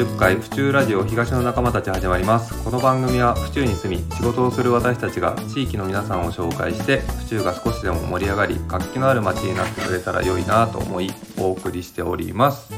[0.00, 2.64] 30回府中ラジオ東の仲間たち始まります。
[2.64, 12.72] この番組は府中に住み仕事をする私たちが地域の皆さんを紹介して府中が少しでも盛り上がり活気のある街になってくれたら良いなと思いお送りしております、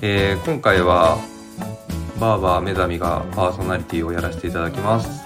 [0.00, 1.18] えー今回は
[2.18, 5.24] バーバー目覚みがパーソナリティをやらせていただきます。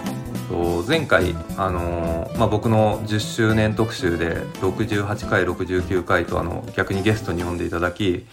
[0.48, 8.26] と前回、あのーまあ、僕の10周年特集で68回69回とあの逆にゲストに呼んでいただき、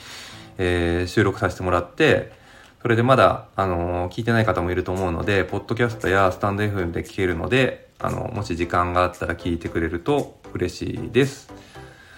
[0.57, 2.43] えー収録させてもらって
[2.85, 11.51] それでまだ、あのー聞いてない方もいると思うのでポッドキャストやスタンド FM で聞けるのであのもし時間があったら聞いてくれると嬉しいです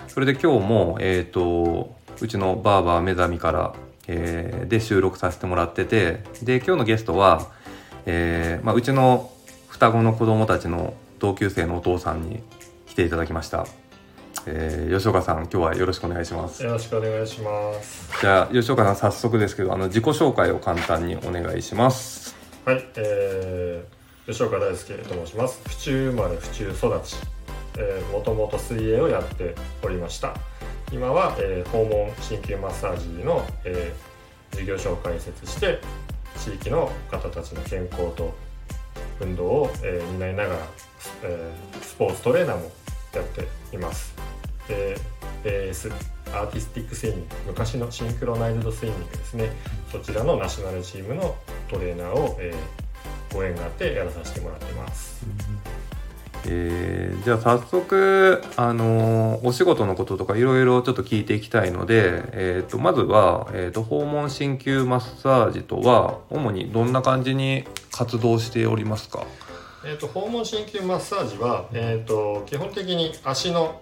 [0.09, 3.75] それで今日も、えっ、と、うちのバーバー目覚みから、
[4.09, 7.49] えーで収録させてもらってて、で、今日のゲストは、
[8.05, 9.31] えーまあ、うちの
[9.69, 12.43] 双子の子供たちの同級生のお父さんに
[12.87, 13.65] 来ていただきました。
[14.49, 16.63] えー吉岡さん、今日はよろしくお願いします。
[16.63, 18.09] よろしくお願いします。
[18.21, 22.33] じゃあ、吉岡さん、早速ですけど、あの、自己紹介を簡単にお願いします。
[22.63, 25.61] はい、えー、吉岡大輔と申します。
[25.67, 27.17] 府中生まれ府中育ち、
[27.77, 30.33] えー、もともと水泳をやっておりました。
[30.93, 34.17] 今は、えー訪問鍼灸マッサージの、えー
[34.57, 35.79] 事業所を開設して
[36.39, 38.33] 地域の方たちの健康と
[39.19, 40.59] 運動を、えー担いながら、
[41.23, 42.71] えースポーツトレーナーも
[43.13, 43.45] やって
[43.75, 44.15] います。
[44.67, 44.97] で
[45.43, 45.91] AS
[46.33, 49.49] アーティスティックスイミング昔のシンクロナイズドスイミングですね。
[49.91, 51.35] そちらのナショナルチームの
[51.69, 52.87] トレーナーを、えー
[53.33, 55.21] ご縁があってやらさせてもらってます。
[56.45, 69.25] えーじゃあ早速、あのーお仕事のこととかいろいろちょっと聞いていきたいので、えー、とまずは、えー、と訪問鍼灸マッサージとは主にどんな感じに活動しておりますか？
[69.85, 73.81] えー、と訪問鍼灸マッサージは、えー、と基本的に足の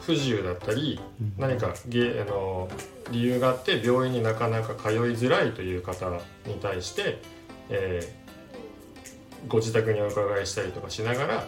[0.00, 1.00] 不自由だったり
[1.38, 2.68] 何かげあの
[3.10, 6.10] 理由があって病院になかなか通いづらいという方
[6.46, 7.18] に対して、
[7.70, 8.26] えー
[9.48, 11.44] ご自宅にお伺いしたりとかしながら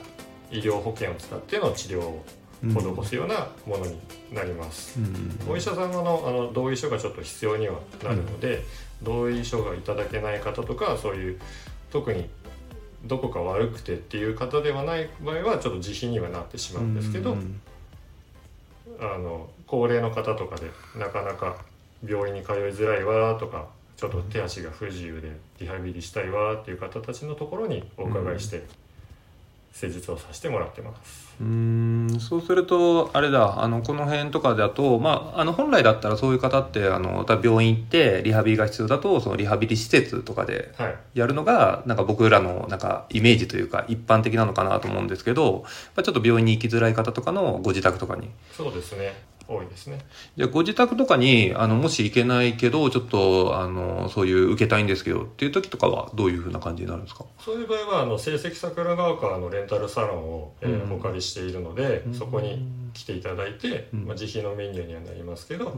[0.50, 2.25] 医療保険を使っての治療を
[2.62, 3.99] 施すようなものに
[4.33, 4.99] なります。
[4.99, 5.03] う
[5.49, 5.53] ん。
[5.53, 8.65] お医者様のあの同意書がちょっと必要にはなるので、
[9.03, 11.41] 同意書がいただけない方とかそういう
[11.91, 12.28] 特に
[13.05, 17.61] どこか悪くてっていう方ではない場合はちょっと自費にはなってしまうんですけど、うん
[19.00, 21.56] あの高齢の方とかでなかなか
[22.06, 28.64] 病院に通いづらいわとかちょっと手足が不自由でリハビリしたいわっていう方たちのところにお伺いして
[29.73, 31.29] 施術をさせてもらってます。
[31.41, 45.62] うーんそうするとあれだあのこの辺とかだと、まあ、あの本来だったらそういう方ってあの病院行ってリハビリが必要だとそのリハビリ施設とかではい、やるのがなんか僕らのなんかイメージというか一般的なのかなと思うんですけど、
[45.97, 48.31] まあ、ちょっと病院に行きづらい方とかのご自宅とかに。
[48.53, 49.15] そうですね
[49.48, 49.98] 多いですね。
[50.36, 57.25] じゃあご自宅とかにあのもし行けないけどちょっとあのそういう受けたいんですけどっていう時とかはどういうふうな感じになるんですか？
[57.38, 60.92] そういう場合はあの成績桜ヶ丘のレンタルサロンを、えーうん。
[60.92, 62.14] お借りしているので、うん。
[62.14, 64.04] そこに来ていただいて、うん。
[64.04, 65.76] まあ、自費のメニューにはなりますけど、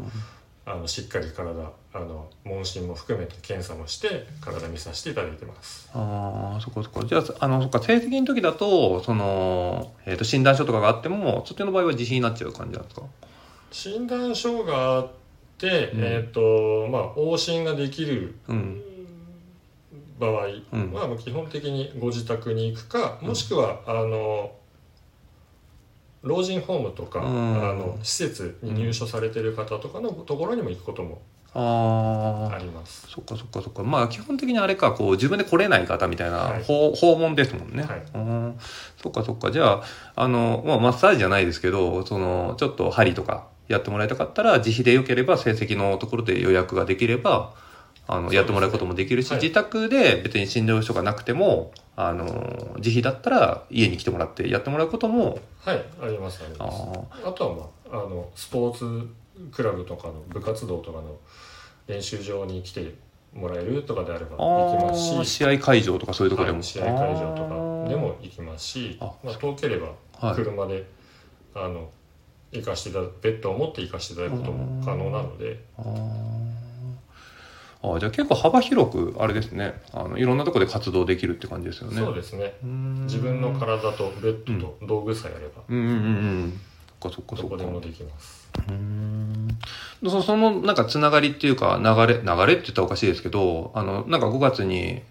[0.67, 5.89] あのしっかり体あの問診も含めて検査もして体見させていただいてます。
[5.95, 13.03] ああそこそこじゃああのそっか成績の時だとその、えー、と診断書とかがあってもそっちの場合は自費になっちゃう感じなんですか？
[13.71, 15.11] 診断書があっ
[15.59, 16.05] て、うん。
[16.05, 18.83] えっ、とまあ往診ができるうん。
[20.19, 20.93] 場合は、うん。
[20.93, 24.53] まあ基本的にご自宅に行くかもしくは、あの
[26.23, 27.71] 老人ホームとか、うん。
[27.71, 33.09] あの施設に入所されてる方とかのところにも行くこともあああります。
[33.09, 33.83] そっかそっかそっか。
[33.83, 36.63] まあ基本的にあれかこう自分で来れない方みたいな、はい。
[36.63, 38.03] 訪訪問ですもんね、はい。
[38.15, 38.59] うん。
[39.03, 39.51] そっかそっか。
[39.51, 39.83] じゃあ
[40.15, 47.55] あの、まあ、マッサージじゃないですけどそのちょっと針とかやってもらいたかったら自費でよければ成績のところで予約ができれば
[48.07, 49.41] あの、やってもらうこともできるし、はい。
[49.41, 56.77] 自宅で別に診療所がなくてもあの自費だったら家に来てもらってやってもらうこともはいありますありあます。
[57.25, 57.29] ー。
[57.29, 57.55] あとは
[57.93, 59.09] まああのスポーツ
[59.53, 61.19] クラブとかの部活動とかの
[61.87, 62.95] 練習場に来て
[63.33, 65.37] もらえるとかであれば行きますし。
[65.37, 67.43] 試合会場とかそういうところでも、はい、試合会場と
[67.85, 69.89] かでも行きますしあまあ、遠ければ
[70.19, 70.35] はい。
[70.35, 70.85] 車で、
[71.55, 71.91] あの
[72.53, 75.61] 行かしていただベッドを持って行かしていただくことも可能なので。
[75.79, 75.85] あー。
[77.83, 79.81] あーじゃあ結構幅広くあれですね。
[79.93, 81.97] あのいろんなところで活動できるって感じですよね。
[81.97, 82.55] そうですね。
[82.63, 85.63] 自分の体とベッドと道具さえあれば。
[85.69, 85.99] うんうんうんう
[86.47, 86.61] ん。
[87.01, 87.57] そっかそっかそっか。
[87.57, 88.51] どこでもできます。
[88.59, 89.49] うーん。
[90.05, 95.03] そそのなんかつながりっていうか流れ流れって言ったらおかしいですけどあのなんか5月に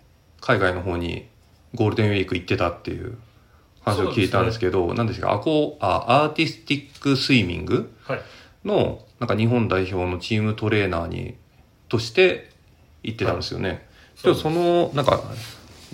[0.41, 1.27] 海外の方に
[1.75, 3.17] ゴールデンウィーク行ってたっていう
[3.89, 8.21] 話を聞いたんですけど、なんですかアコあアーティスティックスイミングはい。
[8.65, 11.35] のなんか日本代表のチームトレーナーに
[11.87, 12.49] として
[13.03, 13.87] 行ってたんですよね。
[14.15, 15.21] そうでその、なんか、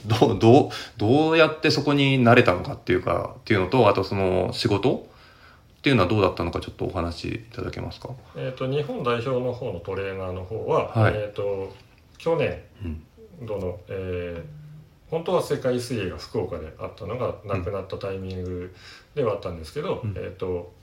[0.07, 5.07] どう、どう、どうやってそこに慣れたのかっていうか、っていうのと、あとその仕事
[5.77, 8.09] っていうのはどうだったのかちょっとお話しいただけますか？
[8.36, 11.13] えー、と日本代表の方のトレーナーの方は、はい。
[11.15, 11.74] えー、と
[12.18, 13.03] 去年うん。
[13.45, 14.64] 度の、えー
[15.15, 18.75] 本当は世界水泳が福岡であったのがなくなったタイミング
[19.15, 20.13] ではあったんですけど、うん。
[20.17, 20.73] えーと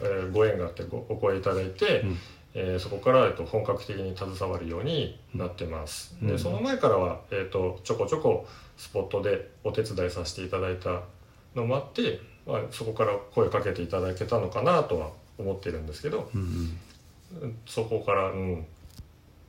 [0.00, 2.18] えーご縁があってごお声いただいて、うん。
[2.54, 6.28] えーそこから、えー、と本格的に携わるようになってます、うん。
[6.28, 11.02] でその前からは、えー、とちょこちょこスポットでお手伝いさせていただいた
[11.56, 16.78] のもあって、まあ、そこから声かけていただけたのかなとは思ってるんですけど、うん。
[17.66, 18.64] そこから、うん、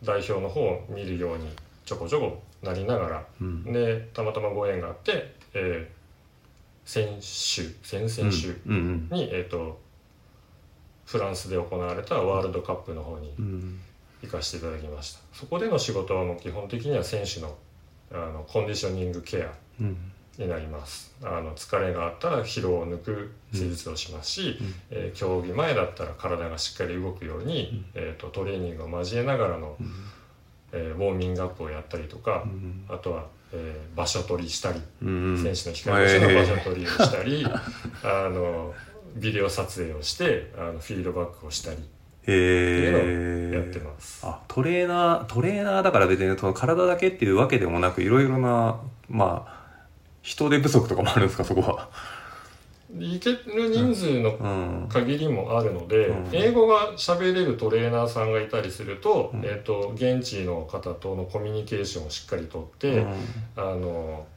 [0.01, 1.47] 代表の方を見るように
[1.85, 3.25] ちょこちょこなりながら。
[3.39, 3.63] うん。
[3.63, 5.95] でたまたまご縁があって、えー
[6.87, 9.79] 先週先々週うんうんに、えー、と
[11.05, 13.79] フランスで行われたワールドカップの方にうん。
[14.21, 15.19] 行かせていただきました。
[15.33, 17.55] そこでの仕事はもう基本的には選手の
[18.11, 19.97] あのコンディショニングケアうん。
[20.37, 21.15] になります。
[21.23, 29.77] あの疲れがあったら疲労を抜く手術をしますし、うんえー競技前だったら体がしっかり動くように、えー、とトレーニングを交えながらの、
[30.75, 35.37] えーウォーミングアップをやったりとか、うんあとは、えー場所取りしたり、うん。
[35.37, 37.45] 選手の控えとしての場所取りをしたり、
[38.03, 38.73] あの
[39.15, 41.81] ビデオ撮影をしてあのフィードバックをしたりっ
[42.25, 43.79] ていうのをやって。
[43.79, 44.25] ます。
[44.25, 48.79] あ、トレーナー、トレーナーだから別にその体だけっていうわけでもなく、いろいろな、
[49.09, 49.65] まあ、
[50.21, 51.89] 人手不足とかもあるんですか、そこは。
[52.97, 54.87] 行ける人数のうん。
[54.89, 63.13] 限りもあるので、うん英語が喋れるトレーナーさんがいたりすると,、うんえー、と現地の方とのコミュニケーションをしっかりとって、うん
[63.57, 64.27] あの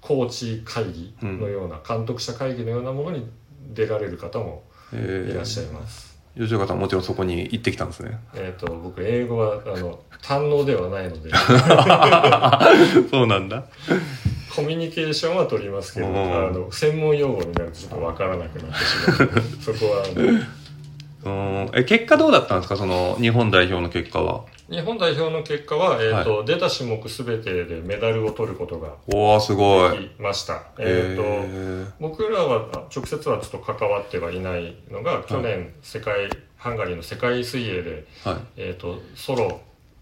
[0.00, 3.28] コーチ会議のような、監督者会議のようなものに
[3.74, 4.62] 出られる方も
[4.92, 6.18] いらっしゃいます。
[6.38, 8.18] 吉岡さんもちろんそこに行ってきたんですね。
[8.34, 11.30] えー、と僕英語はあの堪能ではないので
[13.10, 13.64] そうなんだ。
[14.54, 16.16] コミュニケーションは取りますけど、うん
[16.48, 20.04] あの専門用語になるとちょっと分からなくなってしまう そこは
[21.24, 21.70] うん。
[21.74, 22.76] え、結果どうだったんですか？
[22.76, 24.44] その日本代表の結果は。
[24.70, 29.98] 日本代表の結果は、えーと出た種目全てでメダルを取ることがおー、すごい。
[29.98, 30.62] できました。
[30.78, 38.40] えーとへ僕らはあ直接はちょっと関わってはいないのが去年世界、ハンガリーの世界水泳で、ーはい。
[38.56, 39.60] えー、とソロ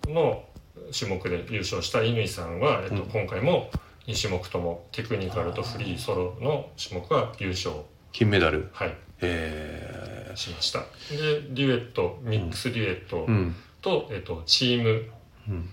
[0.08, 0.42] の
[0.96, 3.70] 種目で優勝した乾さんは、えーとうん今回も
[4.06, 7.74] 2種目ともテクニカルとフリーソロの種目は優勝、
[8.12, 8.68] 金メダル。
[8.72, 10.80] はい、へしました。
[11.10, 13.54] でデュエットミックスデュエットーうん。
[13.82, 15.10] と,、えー、とチーム
[15.48, 15.68] うん。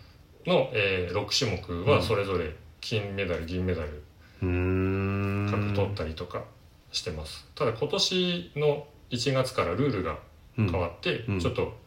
[0.45, 4.03] の、えー6種目はそれぞれ金メダル銀メダル
[4.41, 5.47] うーん。
[5.50, 6.44] 各取ったりとか
[6.91, 10.18] してます、ただ今年の1月からルールが
[10.56, 11.39] 変わって、うん。
[11.39, 11.77] ちょっと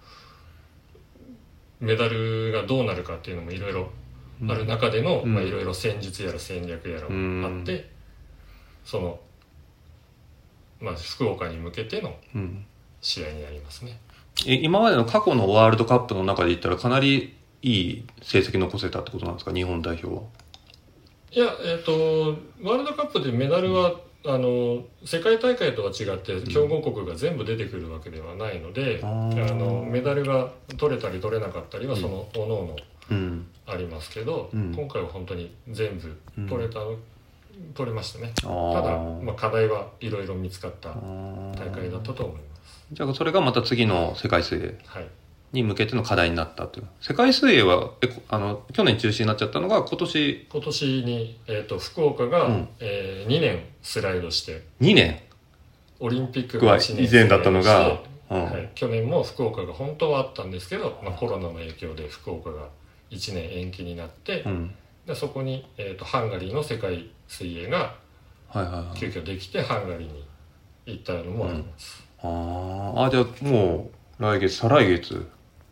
[1.80, 3.90] メダルがどうなるかっていうのもいろいろ
[4.48, 7.90] ある中での、いろいろ戦術やら戦略やらもあって、
[8.84, 9.18] その、
[10.80, 12.66] まあ、福岡に向けてのうん。
[13.00, 13.98] 試合になりますね。
[14.46, 19.52] え今までの過去のワールドカップの中で言ったらかなりいい成績残せたってことなんですか？
[19.52, 20.22] 日本代表は。
[21.30, 21.92] いやえっ、と
[22.62, 23.94] ワールドカップでメダルは、
[24.26, 32.76] あの世界大会とは違って強豪国が全部出てくるわけではないので、ああーのメダルが取れたり取れなかったりはそのおのおの
[33.10, 33.46] うん。
[33.66, 34.74] ありますけど、うん。
[34.74, 36.16] 今回は本当に全部
[36.48, 36.80] 取れた、
[37.74, 38.32] 取れましたね。
[38.38, 42.84] あただ、ーまあ、課題はいろいろ見つかった大会だったと思います。
[42.92, 44.78] じゃあそれがまた次の世界水泳。
[44.86, 45.06] はい
[45.52, 46.86] に向けての課題になったという。
[47.00, 47.90] 世界水泳は、
[48.28, 50.46] あの、去年中止になっちゃったのが今年。
[50.50, 52.68] 今年に、えー、と福岡が、うん。
[52.80, 54.62] え2年スライドして。
[54.80, 55.20] 2年？
[55.98, 58.00] オリンピックはが1年以前だったのが。
[58.30, 58.44] うん。
[58.44, 62.68] はい、去年も福岡が本当はあったんですけど、まあ、コロナの影響で福岡が
[63.10, 64.74] 1年延期になって、うん。
[65.06, 67.94] でそこに、えー、とハンガリーの世界水泳が
[68.48, 68.98] はいはいはい。
[68.98, 70.24] 急遽できてハンガリーに
[70.86, 73.04] 行ったのもあります、あー。
[73.04, 75.28] あ、じゃあもう来月、再来月。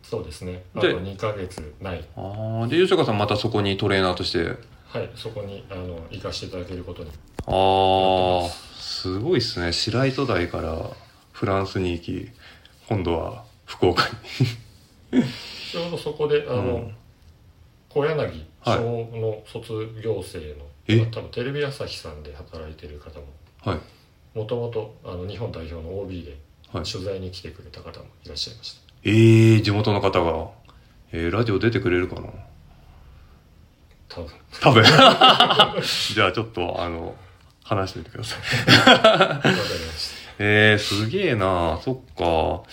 [0.09, 4.57] そうですねあとで2ヶ月ないああ、で、吉岡さんまたそこにトレーナーとして。
[4.87, 7.11] はいそこにあの行かせていただけることに
[7.47, 9.73] ああ、すごいっすね。
[9.73, 10.89] 白糸台から
[11.33, 12.29] フランスに行き、
[12.89, 14.05] 今度は福岡
[15.11, 15.23] に。
[15.73, 16.95] ちょうどそこであの、うん
[17.89, 18.83] 小柳はい小
[19.21, 20.97] の卒業生の、え？
[20.97, 23.27] まあ多分テレビ朝日さんで働いてる方も
[23.65, 24.39] はい。
[24.39, 26.37] もともとあの日本代表の OB で
[26.73, 26.85] はい。
[26.85, 30.49] 取材に来てくれた方もいらっしゃいましたええー、地元の方が。
[31.17, 32.23] えー、ラジオ出てくれるかな？
[34.09, 34.31] 多分
[34.61, 34.83] 多分。
[36.13, 37.15] じゃあちょっと、あの、
[37.63, 38.41] 話してみてください。
[40.41, 42.69] えー、すげえなそっか。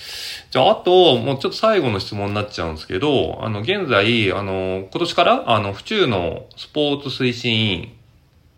[0.49, 7.93] じゃあ、あと、もうちょっと最後の質問になっちゃうんですけど、あの、現在、あの、今年から、あの、府中のスポーツ推進委員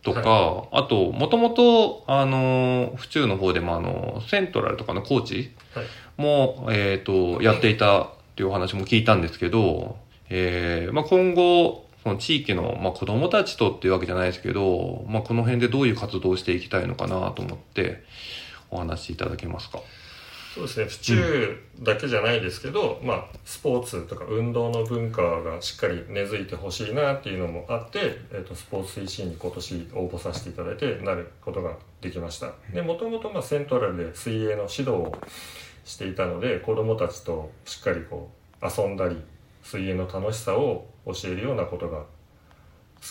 [0.03, 5.51] とか、はい、あと、もともと、あの、府中の方でも、あの、セントラルとかのコーチ
[6.17, 9.97] も、はい、えっ、ー、と、やっていたっていうお話も聞いたんですけど、
[10.29, 18.03] えー、まあ、今後、その地域の、まあ、子供たちとっていうわけじゃないですけど、まあ、この辺でどういう活動をしていきたいのかなと思って、
[18.71, 19.79] お話しいただけますか？
[20.53, 32.51] そうですね府中だけじゃないですけど、うん、まあ、スポーツとか運動の文化がしっかり根付いてほしいなっていうのもあって、えーと、スポーツ推進に今年応募させていただいてなることができました。
[32.71, 35.11] でもともとセントラルで水泳の指導を
[35.85, 38.29] していたので子どもたちとしっかりこ
[38.61, 39.17] う遊んだり
[39.63, 42.05] 水泳の楽しさを教えるようなことが好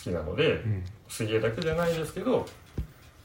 [0.04, 2.46] きなので、うん、水泳だけじゃないですけど、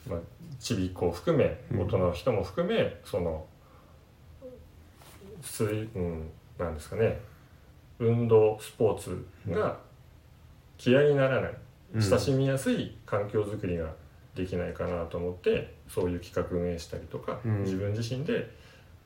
[0.09, 0.19] まあ、
[0.59, 3.45] ちびっ子を含め大人の人も含め、その
[5.41, 7.19] 水、うん、なんですかね。
[7.99, 9.77] 運動スポーツが
[10.83, 11.53] 嫌いにならない、
[11.99, 13.91] 親しみやすい環境づくりが
[14.35, 18.51] できないかなと思ってそういう企画運営したりとか、自分自身で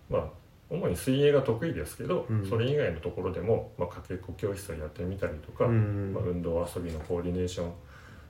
[0.09, 0.23] まあ
[0.71, 7.73] 主に水泳が得意ですけど、うん、それ以外のところでも、まあ、かけっこ教室をやってみたりとか、うん、まあ、運動遊びのコーディネーション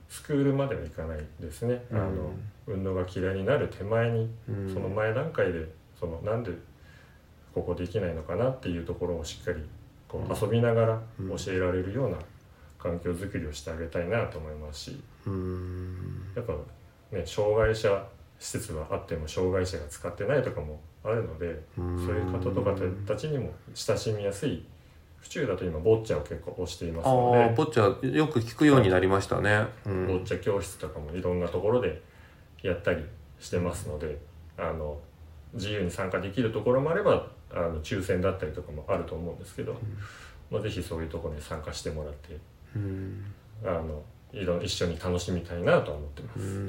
[0.08, 2.32] スクールまではいかないですね、うん、あの
[2.66, 4.28] 運動が嫌いになる手前に、
[4.74, 5.66] その前段階で
[5.98, 6.50] そのなんで
[7.54, 9.62] ここできないのかなっていうところをしっかり
[10.08, 12.16] こう遊びながら教えられるような
[12.78, 15.02] 環境づくりをしてあげたいなと思いますし、
[16.34, 16.52] やっぱ
[17.16, 18.04] ね障害者
[18.38, 22.74] 施設はあっても障害者が使ってないとかもあるのでそういう方とか
[23.06, 24.64] たちにも親しみやすい
[25.20, 27.54] 府中だと今ボッチャを結構推していますので。
[27.56, 32.02] ボッチャよく聞くようになりましたね、うん、ボッチャ教室とかもいろんなところで
[32.62, 33.04] やったり
[33.38, 34.18] してますので
[34.58, 34.98] あの
[35.54, 39.78] 自由に参加できるところもあればあの抽選だったりとかもあると思うんですけど、うん。
[40.50, 42.36] まあ、ぜひそういうところに参加してもらって、
[42.76, 43.24] うん、
[43.64, 44.02] あの
[44.34, 46.60] いろ一緒に楽しみたいなと思ってます。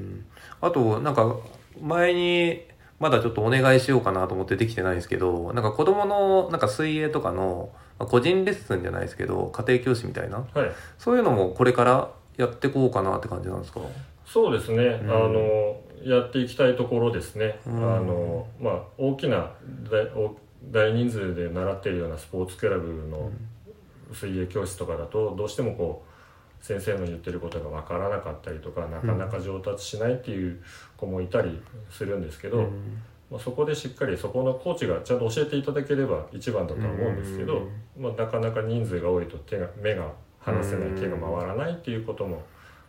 [0.62, 1.36] あとなんか
[1.82, 2.62] 前に
[2.98, 13.82] まだちょっとお願いしようかなと思ってできてないんですけど、なんか子供のなんか水泳とかの個人レッスンじゃないですけど、家庭教師みたいな、はい、そういうのもこれからやっていこうかなって感じなんですか？
[14.26, 15.76] そうですね、うん、あの
[16.06, 19.52] やっていきたいところですね、うん、あのまあ、大きな
[19.90, 20.08] 大
[20.72, 23.32] 人数で習っているようなスポーツクラブの
[24.14, 26.14] 水泳教室とかだとどうしてもこう
[26.64, 30.64] 先生の言ってることが分からなかったりとかなかなか上達しないっていう
[30.96, 37.68] 子もいたりするんですけど、うん、まあ、そこでしっかりそこのコーチがちゃんと教えていただければ一番だとは思うんですけど、
[37.98, 42.44] まあ、なかなか人数が多いと手が目が離せない手が回らないっていうことも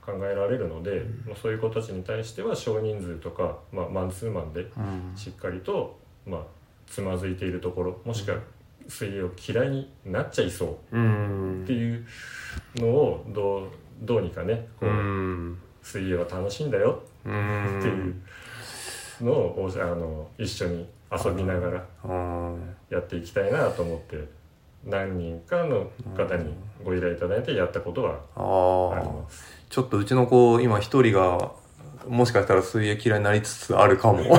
[0.04, 4.70] 考えられるので、まあ、そういう子たちに対しては少人数とか、まあ、マンツーマンで
[5.16, 6.40] しっかりと、まあ、
[6.86, 8.38] つまずいているところもしくは
[8.88, 10.96] 水泳を嫌いになっちゃいそう
[11.62, 12.06] っていう
[12.76, 13.68] のをどう
[14.02, 14.90] どうにかねこう
[15.82, 18.14] 水泳は楽しいんだよっていう
[19.20, 21.84] のをあの一緒に遊びながら
[22.90, 24.28] やっていきたいなと思って
[24.84, 29.44] 何人かの方にご依頼いただいてやったことはあります。
[29.70, 31.52] ちょっとうちの子今一人が
[32.08, 34.22] もしかしたら水泳嫌いになりつつあるかも。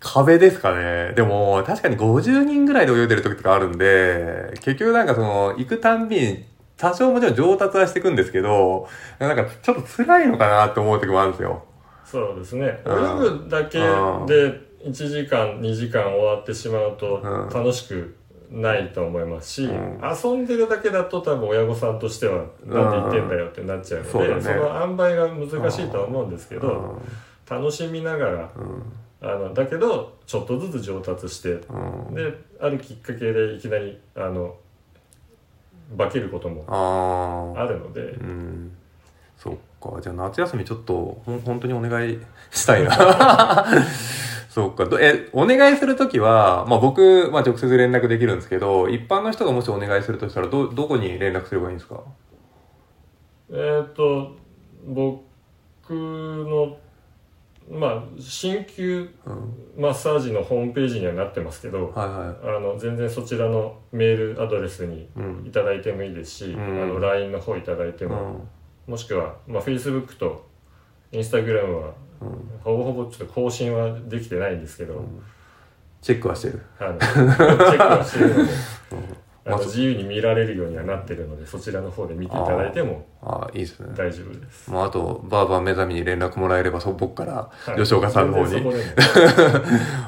[0.00, 1.12] 壁ですかね。
[1.14, 6.44] でも、確かに50人ぐらいで泳いでる時とかあるんで、結局なんかその、行くたんびに、
[6.76, 8.88] 多少もちろん上達はしていくんですけど、
[9.18, 11.62] なんかちょっと辛いのかなって思う時もあるんですよ。
[12.04, 12.80] そうですね。
[12.86, 13.84] 泳ぐだけで
[14.86, 17.20] 1時間、2時間終わってしまうと
[17.52, 18.16] 楽しく
[18.50, 27.00] ないと思いますし、うん、遊んでるだけだと多分親御さんとしてはなんで言ってんだよってなっちゃうので、うん、そ、ね,、の塩梅が難しいとは思うんですけど、
[27.48, 28.50] 楽しみながら、
[29.22, 34.56] あのだけどちょっとずつ上達して、うん、であるきっかけでいきなりあの
[35.98, 38.72] 化けることもあるので、うん、
[39.36, 40.00] そっか。
[40.00, 42.18] じゃあ夏休みちょっとほ本当にお願い
[42.50, 43.66] したいな。
[44.48, 44.88] そうか。
[45.00, 52.00] えお願いする時は、まあ、僕、まあ、直接連絡できるんですけど一般の人がもしお願いするとしたらどどこに連絡すればいいんですか？
[53.52, 54.32] えっ、と
[54.86, 55.20] 僕
[55.90, 56.76] の
[57.70, 59.08] まあ鍼灸
[59.76, 65.08] マッサージのホームページにはなってますけど、はいはい、あの全然そちらのメールアドレスに
[65.46, 68.48] いただいてもいいですし、うん、あの LINE の方いただいても、
[68.86, 70.48] うん、もしくは、まあ、Facebook と
[71.12, 75.04] Instagram は、うん、ほぼほぼちょっと更新はできてないんですけど、
[76.02, 76.62] チェックはしてる。
[76.80, 78.50] あのチェックはしてるので、
[79.54, 83.88] ああのまあ自由に見られるようにはなってるのでそちらの方で見ていただいてもああいいですね。
[83.96, 84.70] 大丈夫です。
[84.70, 87.76] まあ、あとバーバー目覚めに連絡もらえればそ僕からはい。
[87.82, 88.62] 吉岡さんの方に、 い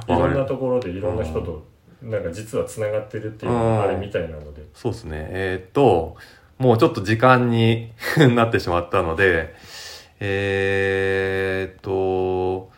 [0.08, 1.64] ろんなところでいろんな人と
[2.02, 4.62] なんか実はつながってるっていうのがあれみたいなので。
[4.74, 5.26] そうですね。
[5.30, 6.16] えーっと
[6.58, 7.92] もうちょっと時間に
[8.36, 9.52] なってしまったので
[10.20, 12.70] えーっと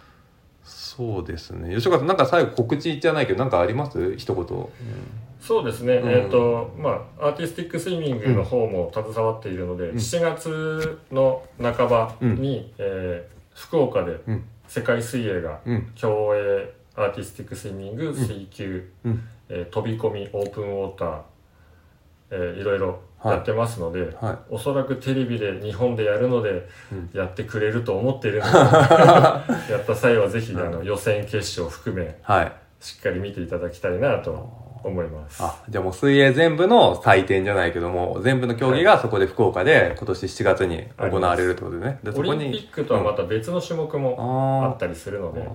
[0.65, 1.75] そうですね。
[1.75, 4.15] 吉岡さんなんか最後告知じゃないけどなんかあります？
[4.17, 4.45] 一言、
[5.45, 6.11] そうですね、うん。
[6.11, 9.91] えっ、とまあアーティスティックスイミングの方も携わっているので、ん。
[9.91, 14.45] 7月の半ばに、えー福岡でうん。
[14.67, 15.93] 世界水泳がうん。
[15.95, 19.29] 競泳アーティスティックスイミング水球、うん。
[19.51, 21.21] えー飛び込みオープンウォーター、
[22.31, 24.39] えーいろいろやってますので、はい。
[24.49, 27.11] おそらくテレビで日本でやるのでうん。
[27.13, 28.57] やってくれると思っているので
[29.71, 32.53] やった際はぜひあの予選決勝含めはい。
[32.81, 35.43] しっかり見ていただきたいなと思います。
[35.43, 41.99] あじゃあもう水泳全部の祭典じゃないけども全部の競技がそこで福岡で今年7月に行われるってことでね。
[42.03, 45.47] でオリンピックとはまた別の種目もああったりするので、あ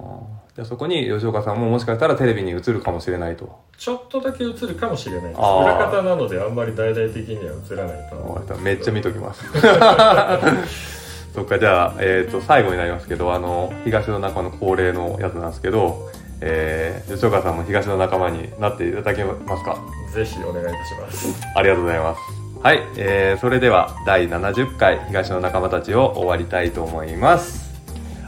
[0.55, 3.59] じゃあそこに吉岡さんももしかしたらテレビに映るかもしれないと。
[3.77, 5.39] ちょっとだけ映るかもしれないです。
[5.39, 9.45] 裏方なのであんまり大々的には映らないとは思うめっちゃ見ときます。
[11.33, 16.09] そっかじゃあ、えー、と最後になりますけどあの東の仲間の恒例のやつなんですけど、
[16.41, 19.77] えー、吉岡さんも東の仲間になっていただけますか？
[20.13, 21.47] ぜひお願いいたします。
[21.55, 22.19] ありがとうございます。
[22.61, 27.69] はい、えー、それでは第70回東の仲間たちを終わりたいと思います。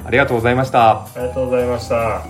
[0.05, 1.03] ありがとうございました。
[1.03, 2.21] ありがとうございました。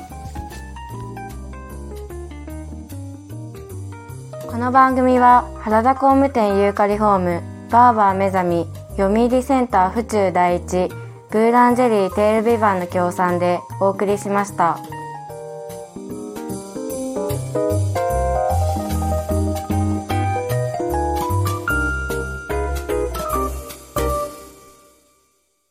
[4.47, 10.89] この番組は原田工務店ユーカリホームバーバー目覚み読売センター府中第一
[11.31, 14.77] ブーランジェリーテールビバンの協賛でお送りしました。